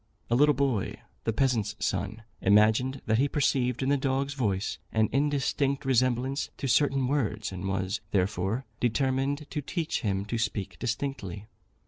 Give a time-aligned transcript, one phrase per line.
[0.31, 0.95] A little boy,
[1.25, 6.67] the peasant's son, imagined that he perceived in the dog's voice an indistinct resemblance to
[6.67, 11.45] certain words, and was, therefore, determined to teach him to speak distinctly.